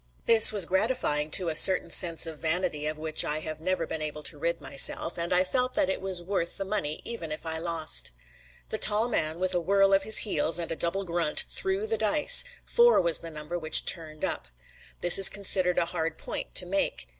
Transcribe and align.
This 0.25 0.51
was 0.51 0.65
gratifying 0.65 1.29
to 1.29 1.47
a 1.49 1.55
certain 1.55 1.91
sense 1.91 2.25
of 2.25 2.39
vanity 2.39 2.87
of 2.87 2.97
which 2.97 3.23
I 3.23 3.41
have 3.41 3.61
never 3.61 3.85
been 3.85 4.01
able 4.01 4.23
to 4.23 4.39
rid 4.39 4.59
myself, 4.59 5.15
and 5.15 5.31
I 5.31 5.43
felt 5.43 5.75
that 5.75 5.91
it 5.91 6.01
was 6.01 6.23
worth 6.23 6.57
the 6.57 6.65
money 6.65 7.01
even 7.03 7.31
if 7.31 7.45
I 7.45 7.59
lost. 7.59 8.11
The 8.69 8.79
tall 8.79 9.07
man, 9.07 9.37
with 9.37 9.53
a 9.53 9.59
whirl 9.61 9.93
on 9.93 10.01
his 10.01 10.17
heels 10.25 10.57
and 10.57 10.71
a 10.71 10.75
double 10.75 11.03
grunt, 11.05 11.45
threw 11.49 11.85
the 11.85 11.99
dice; 11.99 12.43
four 12.65 12.99
was 12.99 13.19
the 13.19 13.29
number 13.29 13.59
which 13.59 13.85
turned 13.85 14.25
up. 14.25 14.47
This 15.01 15.19
is 15.19 15.29
considered 15.29 15.77
as 15.77 15.83
a 15.83 15.91
hard 15.91 16.17
"point" 16.17 16.55
to 16.55 16.65
make. 16.65 17.07